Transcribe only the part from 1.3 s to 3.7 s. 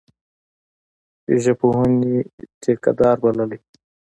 ژبپوهني ټیکه دار بللی.